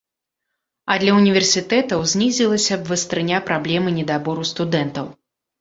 А 0.93 0.95
для 1.03 1.11
ўніверсітэтаў 1.17 2.01
знізілася 2.13 2.75
б 2.79 2.83
вастрыня 2.95 3.43
праблемы 3.51 3.89
недабору 3.99 4.51
студэнтаў. 4.55 5.05